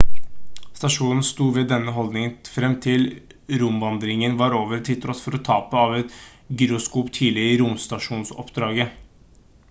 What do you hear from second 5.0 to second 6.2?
tross for tapet av et